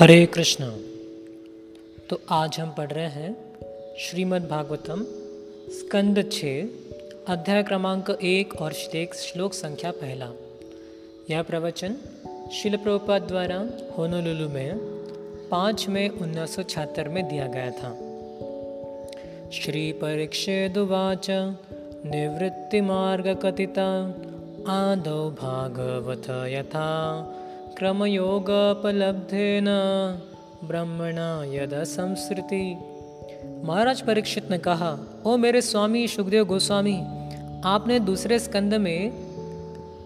[0.00, 0.74] हरे कृष्णा।
[2.10, 3.36] तो आज हम पढ़ रहे हैं
[3.98, 5.06] श्रीमद् भागवतम
[5.68, 6.68] स्कंद छः,
[7.28, 10.32] अध्याय क्रमांक एक और श्लेक संख्या पहला।
[11.30, 11.96] यह प्रवचन
[12.52, 13.68] शिल प्रभुपाद द्वारा
[13.98, 14.78] होनोलुलु में
[15.50, 17.98] पाँच मई उन्नीस सौ छिहत्तर में दिया गया था।
[19.50, 21.26] श्री परीक्षेदुवाच
[22.06, 24.14] निवृत्तिमार्गकथिता
[24.68, 27.26] आदौ भागवत यथा।
[27.80, 29.64] क्रमयोगोपलब्धेन
[30.64, 32.76] ब्रह्मणा यद संस्कृति
[33.64, 36.96] महाराज परीक्षित ने कहा, ओ मेरे स्वामी सुखदेव गोस्वामी,
[37.64, 39.12] आपने दूसरे स्कंद में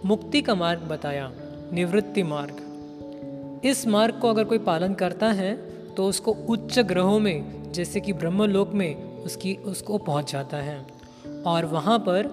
[0.04, 1.30] मुक्ति का मार्ग बताया,
[1.72, 5.54] निवृत्ति मार्ग। इस मार्ग को अगर कोई पालन करता है
[5.94, 10.78] तो उसको उच्च ग्रहों में, जैसे कि ब्रह्मलोक में, उसकी, उसको पहुँच जाता है।
[11.46, 12.30] और वहाँ पर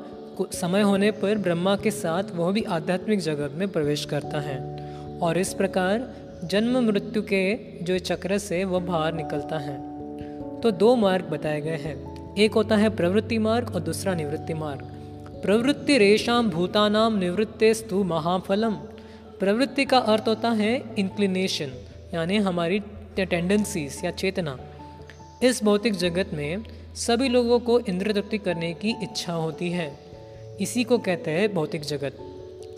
[0.54, 4.81] समय होने पर ब्रह्मा के साथ वह भी आध्यात्मिक जगत में प्रवेश करता है।
[5.22, 9.76] और इस प्रकार जन्म मृत्यु के जो चक्र से वह बाहर निकलता है।
[10.62, 14.82] तो दो मार्ग बताए गए हैं। एक होता है प्रवृत्ति मार्ग और दूसरा निवृत्ति मार्ग।
[15.44, 18.74] प्रवृत्ति रेशाम भूतानाम निवृत्तेस्तु महाफलम।
[19.40, 21.72] प्रवृत्ति का अर्थ होता है इंक्लिनेशन
[22.14, 22.80] यानी हमारी
[23.20, 24.58] टेंडेंसीज या चेतना।
[25.44, 26.64] इस भौतिक जगत में
[26.96, 30.00] सभी लोगों को इंद्र तृप्ति करने की इच्छा होती है।
[30.62, 32.31] इसी को कहते हैं भौतिक जगत।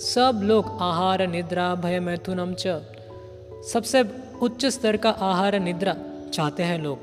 [0.04, 2.68] सब लोग आहार निद्रा भय मैथुनम च।
[3.74, 4.04] सबसे
[4.42, 5.96] उच्च स्तर का आहार निद्रा
[6.34, 7.00] चाहते हैं लोग।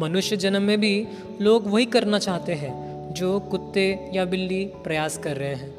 [0.00, 1.08] मनुष्य जन्म में भी
[1.40, 5.74] लोग वही करना चाहते हैं जो कुत्ते या बिल्ली प्रयास कर रहे हैं।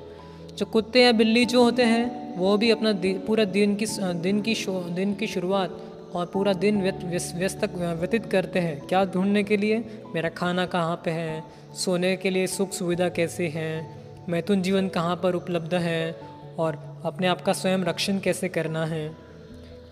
[0.57, 4.41] जो कुत्ते या बिल्ली जो होते हैं वो भी अपना दि, पूरा दिन की दिन
[4.41, 5.79] की दिन की शुरुआत
[6.15, 9.85] और पूरा दिन व्यस्त व्यतीत करते हैं। क्या ढूँढने के लिए?
[10.15, 11.43] मेरा खाना कहाँ पे है?
[11.75, 14.00] सोने के लिए सुख सुविधा कैसे हैं?
[14.29, 16.15] मैथुन जीवन कहाँ पर उपलब्ध है
[16.59, 19.15] और अपने आप का स्वयं रक्षण कैसे करना है?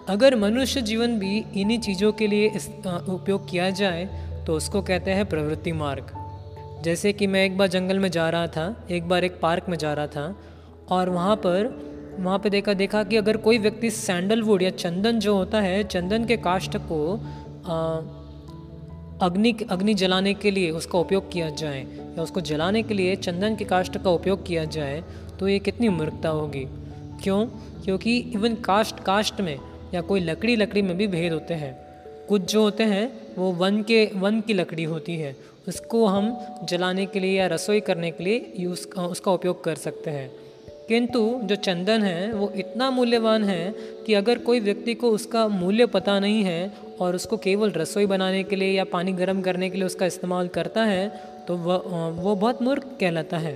[0.10, 2.50] अगर मनुष्य जीवन भी इन्हीं चीज़ों के लिए
[3.10, 4.06] उपयोग किया जाए
[4.48, 6.12] तो उसको कहते हैं प्रवृत्ति मार्ग।
[6.84, 9.78] जैसे कि मैं एक बार जंगल में जा रहा था एक बार एक पार्क में
[9.78, 10.36] जा रहा था
[10.89, 11.89] और वहाँ पर
[12.20, 16.26] वहाँ पे देखा देखा कि अगर कोई व्यक्ति सैंडलवुड या चंदन जो होता है चंदन
[16.26, 17.18] के काष्ठ को
[17.66, 18.19] आ,
[19.22, 23.56] अग्नि अग्नि जलाने के लिए उसका उपयोग किया जाए या उसको जलाने के लिए चंदन
[23.56, 25.04] के काष्ठ का उपयोग किया जाए
[25.40, 26.68] तो ये कितनी मूर्खता होगी?
[27.24, 27.46] क्यों?
[27.84, 29.60] क्योंकि इवन काष्ट काष्ट में
[29.94, 31.90] या कोई लकड़ी लकड़ी में भी भेद होते हैं।
[32.30, 35.36] कुछ जो होते हैं, वो वन के वन की लकड़ी होती है।
[35.68, 40.12] उसको हम जलाने के लिए या रसोई करने के लिए यूज़ उसका उपयोग कर सकते
[40.12, 40.32] हैं।
[40.89, 43.73] किंतु जो चंदन है, वो इतना मूल्यवान है
[44.05, 48.44] कि अगर कोई व्यक्ति को उसका मूल्य पता नहीं है और उसको केवल रसोई बनाने
[48.44, 51.10] के लिए या पानी गर्म करने के लिए उसका इस्तेमाल करता है
[51.48, 51.76] तो वह,
[52.22, 53.54] वो बहुत मूर्ख कहलाता है।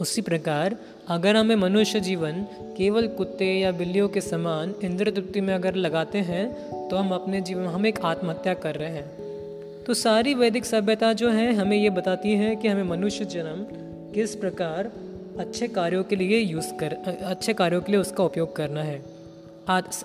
[0.00, 0.76] उसी प्रकार,
[1.08, 2.46] अगर हमें मनुष्य जीवन
[2.76, 6.44] केवल कुत्ते या बिल्लियों के समान इंद्र तृप्ति में अगर लगाते हैं
[6.88, 11.28] तो हम अपने जीवन हम एक आत्महत्या कर रहे हैं। तो सारी वैदिक सभ्यता जो
[11.28, 13.64] है, हमें ये बताती है कि हमें मनुष्य जन्म
[14.12, 14.90] किस प्रकार
[15.38, 19.04] अच्छे कार्यों के लिए यूज़ कर, अच्छे कार्यों के लिए उसका उपयोग करना है।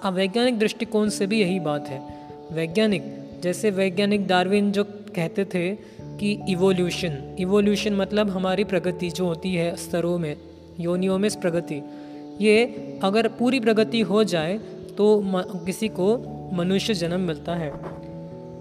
[0.06, 3.04] वैज्ञानिक दृष्टिकोण से भी यही बात है। वैज्ञानिक,
[3.44, 9.76] जैसे वैज्ञानिक डार्विन जो कहते थे कि इवोल्यूशन इवोल्यूशन मतलब हमारी प्रगति जो होती है
[9.76, 10.38] स्तरों में,
[10.80, 11.82] योनियों में प्रगति।
[12.42, 12.66] ये
[13.04, 14.58] अगर पूरी प्रगति हो जाए
[14.98, 15.24] तो
[15.66, 16.18] किसी को
[16.54, 17.74] मनुष्य जन्म मिलता है।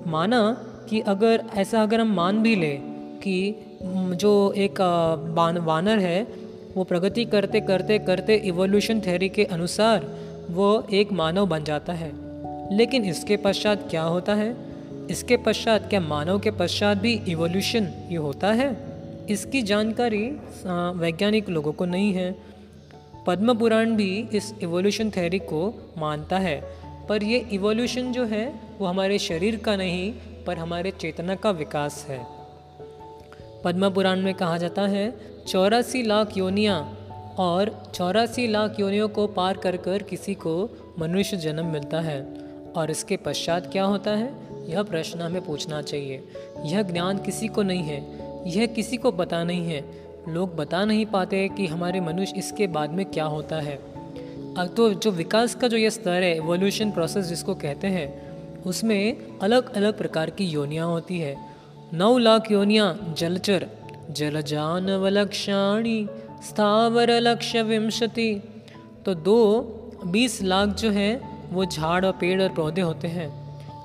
[0.07, 2.81] माना कि अगर, ऐसा अगर हम मान भी लें
[3.19, 3.55] कि
[4.15, 4.81] जो एक
[5.65, 6.44] वानर है
[6.77, 10.17] वो प्रगति करते करते करते इवोल्यूशन थ्योरी के अनुसार
[10.51, 12.13] वो एक मानव बन जाता है।
[12.77, 14.57] लेकिन इसके पश्चात क्या होता है?
[15.11, 18.77] इसके पश्चात क्या मानव के पश्चात भी इवोल्यूशन ये होता है?
[19.31, 20.31] इसकी जानकारी
[20.97, 22.35] वैज्ञानिक लोगों को नहीं है।
[23.27, 28.87] पद्म पुराण भी इस इवोल्यूशन थ्योरी को मानता है। पर ये इवोल्यूशन जो है, वो
[28.87, 30.13] हमारे शरीर का नहीं,
[30.47, 32.44] पर हमारे चेतना का विकास है।
[33.65, 35.15] पद्म पुराण में कहा जाता है,
[35.49, 37.09] चौरासी लाख योनियाँ
[37.39, 42.45] और चौरासी लाख योनियों को पार कर कर किसी को मनुष्य जन्म मिलता है।
[42.77, 44.35] और इसके पश्चात क्या होता है?
[44.71, 46.25] यह प्रश्न हमें पूछना चाहिए।
[46.65, 48.19] यह ज्ञान किसी को नहीं है।
[48.51, 52.91] यह किसी को पता नहीं है। लोग बता नहीं पाते कि हमारे मनुष्य इसके बाद
[52.91, 53.77] में क्या होता है।
[54.59, 59.17] अब तो जो विकास का जो यह स्तर है एवोल्यूशन प्रोसेस जिसको कहते हैं, उसमें
[59.43, 61.54] अलग अलग प्रकार की योनियाँ होती है।
[61.95, 63.67] नौ लाख योनियाँ जलचर,
[64.11, 66.07] जलजानवलक्षाणी
[66.49, 68.31] स्थावर लक्ष्य विंशति
[69.07, 69.39] तो दो
[70.07, 71.11] बीस लाख जो है,
[71.51, 73.29] वो झाड़ और पेड़ और पौधे होते हैं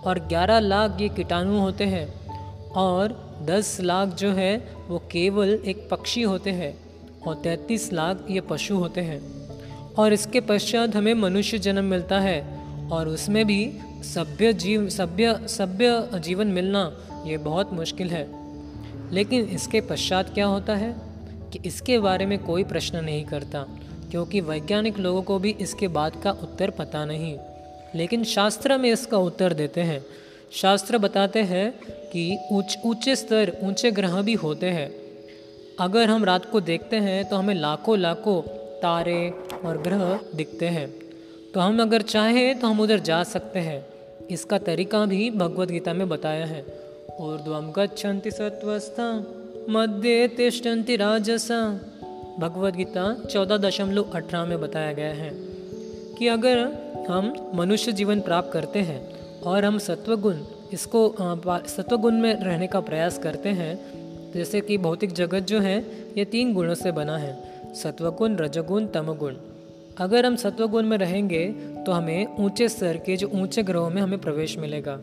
[0.01, 2.07] और 11 लाख ये कीटाणु होते हैं
[2.71, 3.13] और
[3.49, 6.73] 10 लाख जो है, वो केवल एक पक्षी होते हैं
[7.27, 9.21] और 33 लाख ये पशु होते हैं।
[9.93, 12.39] और इसके पश्चात हमें मनुष्य जन्म मिलता है
[12.91, 13.73] और उसमें भी
[14.03, 16.91] सभ्य जीव, सभ्य सभ्य जीवन मिलना
[17.25, 18.27] ये बहुत मुश्किल है।
[19.13, 20.95] लेकिन इसके पश्चात क्या होता है
[21.53, 23.65] कि इसके बारे में कोई प्रश्न नहीं करता,
[24.11, 27.37] क्योंकि वैज्ञानिक लोगों को भी इसके बाद का उत्तर पता नहीं।
[27.95, 30.05] लेकिन शास्त्र में इसका उत्तर देते हैं।
[30.53, 34.91] शास्त्र बताते हैं कि ऊंच ऊँचे स्तर, ऊँचे ग्रह भी होते हैं।
[35.79, 38.41] अगर हम रात को देखते हैं तो हमें लाखों लाखों
[38.79, 39.29] तारे
[39.65, 40.89] और ग्रह दिखते हैं।
[41.53, 43.85] तो हम अगर चाहें तो हम उधर जा सकते हैं।
[44.27, 46.61] इसका तरीका भी भगवत गीता में बताया है।
[47.19, 49.05] ऊर्ध्वम गच्छन्ति सत्वस्था
[49.69, 51.57] मध्य तिष्ठन्ति राजसा।
[52.39, 55.31] भगवत गीता चौदह दशमलव अठारह में बताया गया है
[56.17, 56.57] कि अगर
[57.09, 59.01] हम मनुष्य जीवन प्राप्त करते हैं
[59.41, 60.37] और हम सत्वगुण,
[60.73, 61.01] इसको
[61.67, 65.77] सत्वगुण में रहने का प्रयास करते हैं, जैसे कि भौतिक जगत जो है,
[66.17, 67.37] ये तीन गुणों से बना है,
[67.75, 69.35] सत्वगुण, रजगुण, तमगुण।
[69.97, 71.47] अगर हम सत्वगुण में रहेंगे
[71.85, 74.99] तो हमें ऊँचे स्तर के, जो ऊँचे ग्रहों में हमें प्रवेश मिलेगा।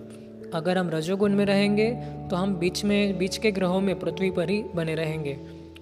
[0.55, 1.91] अगर हम रजोगुण में रहेंगे
[2.31, 5.37] तो हम बीच में, बीच के ग्रहों में पृथ्वी पर ही बने रहेंगे।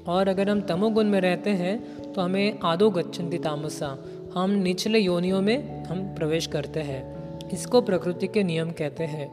[0.07, 3.97] और अगर हम तमोगुण में रहते हैं तो हमें आदो गच्छन्ति तामसा,
[4.35, 7.03] हम निचले योनियों में हम प्रवेश करते हैं।
[7.51, 9.29] इसको प्रकृति के नियम कहते हैं।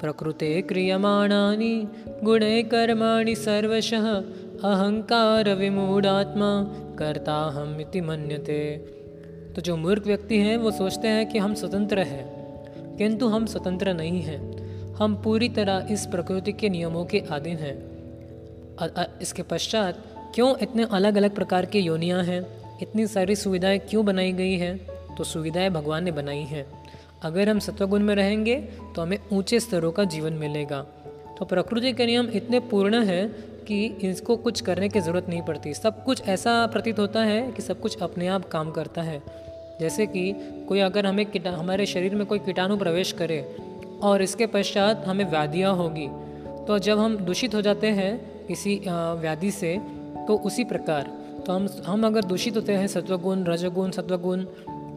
[0.00, 1.88] प्रकृते क्रियमाणानि,
[2.24, 4.08] गुणे कर्माणि सर्वशः,
[4.64, 6.50] अहंकार विमूढ़ात्मा
[6.98, 8.76] करता हम इति मन्यते।
[9.56, 12.24] तो जो मूर्ख व्यक्ति हैं, वो सोचते हैं कि हम स्वतंत्र हैं,
[12.96, 14.55] किंतु हम स्वतंत्र नहीं हैं।
[14.98, 17.76] हम पूरी तरह इस प्रकृति के नियमों के अधीन हैं।
[19.22, 20.02] इसके पश्चात
[20.34, 22.40] क्यों इतने अलग अलग प्रकार की योनियाँ हैं?
[22.82, 24.76] इतनी सारी सुविधाएँ क्यों बनाई गई हैं?
[25.16, 26.66] तो सुविधाएँ भगवान ने बनाई हैं।
[27.22, 28.56] अगर हम सत्वगुण में रहेंगे
[28.96, 30.80] तो हमें ऊँचे स्तरों का जीवन मिलेगा।
[31.38, 33.28] तो प्रकृति के नियम इतने पूर्ण हैं
[33.64, 37.62] कि इसको कुछ करने की ज़रूरत नहीं पड़ती। सब कुछ ऐसा प्रतीत होता है कि
[37.62, 39.22] सब कुछ अपने आप काम करता है।
[39.80, 40.32] जैसे कि
[40.68, 43.56] कोई अगर हमें हमारे शरीर में कोई कीटाणु प्रवेश करे
[44.02, 46.08] और इसके पश्चात हमें व्याधियाँ होगी।
[46.66, 49.78] तो जब हम दूषित हो जाते हैं किसी व्याधि से
[50.28, 51.02] तो उसी प्रकार।
[51.46, 54.44] तो हम हम अगर दूषित होते हैं, सत्वगुण, रजगुण, सत्वगुण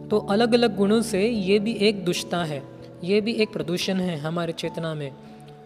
[0.09, 2.63] तो अलग अलग गुणों से ये भी एक दुष्टता है।
[3.03, 5.11] ये भी एक प्रदूषण है हमारे चेतना में।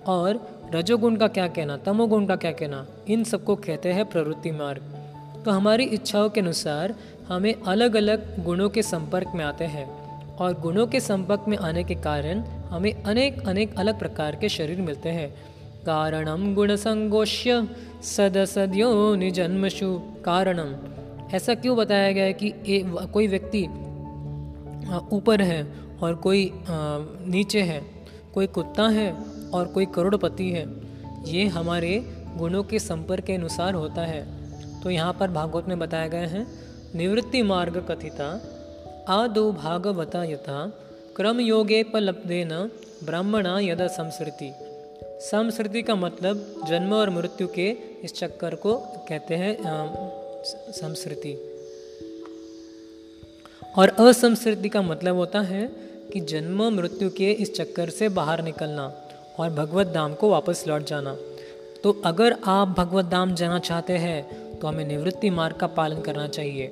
[0.08, 0.40] और
[0.76, 4.82] रजोगुण का क्या कहना, तमोगुण का क्या कहना, इन सबको कहते हैं प्रवृत्ति मार्ग।
[5.46, 6.96] तो हमारी इच्छाओं के अनुसार
[7.28, 11.84] हमें अलग अलग गुणों के संपर्क में आते हैं। और गुणों के संपर्क में आने
[11.84, 15.30] के कारण हमें अनेक अनेक अलग प्रकार के शरीर मिलते हैं।
[15.86, 17.68] कारणम गुण संगोष्य
[18.04, 19.90] सदसद्यो निजन्मशु
[20.26, 20.76] कारणम।
[21.36, 22.84] ऐसा क्यों बताया गया है कि ए,
[23.14, 23.64] कोई व्यक्ति
[25.12, 25.64] ऊपर है
[26.02, 27.82] और कोई नीचे है
[28.34, 29.12] कोई कुत्ता है
[29.54, 30.66] और कोई करोड़पति है
[31.28, 31.92] ये हमारे
[32.38, 34.22] गुणों के संपर्क के अनुसार होता है।
[34.82, 36.46] तो यहाँ पर भागवत में बताया गया है
[36.96, 38.30] निवृत्ति मार्ग कथिता
[39.10, 40.60] आदो भागवता यथा
[41.16, 42.70] क्रम योगे पलब्धे न
[43.04, 44.52] ब्राह्मणा यदा संस्कृति
[45.22, 47.68] संस्कृति का मतलब जन्म और मृत्यु के
[48.04, 48.76] इस चक्कर को
[49.10, 49.58] कहते हैं
[50.72, 51.34] संस्कृति
[53.78, 55.66] और असंस्कृति का मतलब होता है
[56.14, 58.88] कि जन्म, मृत्यु के इस चक्कर से बाहर निकलना
[59.40, 61.16] और भगवत धाम को वापस लौट जाना।
[61.84, 66.28] तो अगर आप भगवत धाम जाना चाहते हैं तो हमें निवृत्ति मार्ग का पालन करना
[66.28, 66.68] चाहिए।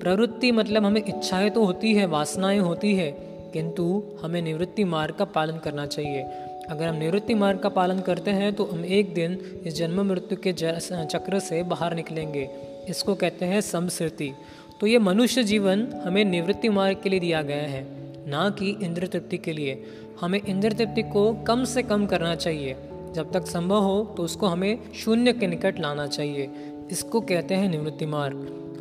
[0.00, 5.24] प्रवृत्ति मतलब हमें इच्छाएँ तो होती है, वासनाएँ होती है किंतु हमें निवृत्ति मार्ग का
[5.24, 6.22] पालन करना चाहिए।
[6.70, 10.38] अगर हम निवृत्ति मार्ग का पालन करते हैं तो हम एक दिन इस जन्म मृत्यु
[10.38, 12.48] के चक्र से बाहर निकलेंगे।
[12.88, 14.32] इसको कहते हैं समस्कृति
[14.80, 17.84] तो ये मनुष्य जीवन हमें निवृत्ति मार्ग के लिए दिया गया है,
[18.26, 19.82] ना कि इंद्र तृप्ति के लिए।
[20.20, 22.76] हमें इंद्र तृप्ति को कम से कम करना चाहिए।
[23.14, 26.50] जब तक संभव हो तो उसको हमें शून्य के निकट लाना चाहिए।
[26.90, 28.36] इसको कहते हैं निवृत्ति मार्ग।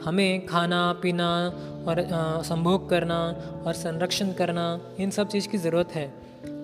[0.05, 1.47] हमें खाना, पीना
[1.87, 2.07] और
[2.43, 6.13] संभोग करना और संरक्षण करना, इन सब चीज़ की ज़रूरत है।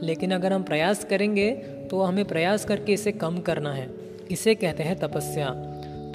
[0.02, 1.52] लेकिन अगर हम प्रयास करेंगे
[1.92, 3.90] तो हमें प्रयास करके इसे कम करना है।
[4.32, 5.50] इसे कहते हैं तपस्या।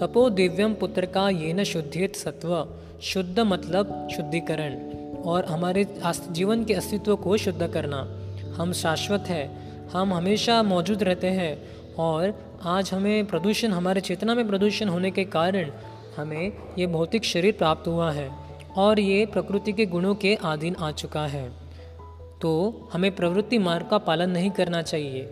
[0.01, 2.69] तपो दिव्यम पुत्र का ये न शुद्धित सत्व।
[3.03, 5.87] शुद्ध मतलब शुद्धिकरण। और हमारे
[6.31, 8.19] जीवन के अस्तित्व को शुद्ध करना।
[8.55, 9.59] हम शाश्वत है।
[9.93, 11.63] हम हमेशा मौजूद रहते हैं।
[11.99, 15.71] और आज हमें प्रदूषण, हमारे चेतना में प्रदूषण होने के कारण
[16.17, 18.31] हमें ये भौतिक शरीर प्राप्त हुआ है
[18.77, 21.51] और ये प्रकृति के गुणों के अधीन आ चुका है।
[22.41, 22.51] तो
[22.93, 25.29] हमें प्रवृत्ति मार्ग का पालन नहीं करना चाहिए।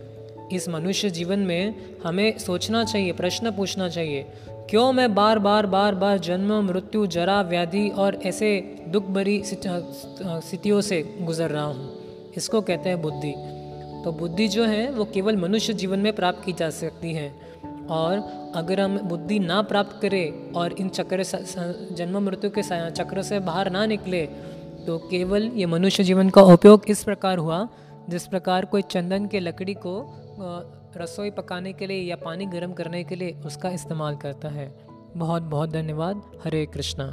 [0.53, 4.27] इस मनुष्य जीवन में हमें सोचना चाहिए, प्रश्न पूछना चाहिए,
[4.71, 10.81] क्यों मैं बार बार बार बार जन्म, मृत्यु, जरा, व्याधि और ऐसे दुख भरी स्थितियों
[10.81, 13.33] से गुजर रहा हूँ। इसको कहते हैं बुद्धि।
[14.05, 17.35] तो बुद्धि जो है, वो केवल मनुष्य जीवन में प्राप्त की जा सकती है।
[17.91, 18.19] और
[18.55, 21.25] अगर हम बुद्धि ना प्राप्त करें और इन चक्र
[21.93, 24.27] जन्म मृत्यु के चक्र से बाहर ना निकले
[24.81, 27.69] तो केवल ये मनुष्य जीवन का उपयोग इस प्रकार हुआ,
[28.09, 29.95] जिस प्रकार कोई चंदन के लकड़ी को
[30.97, 34.73] रसोई पकाने के लिए या पानी गर्म करने के लिए उसका इस्तेमाल करता है।
[35.17, 37.07] बहुत बहुत धन्यवाद। हरे कृष्णा।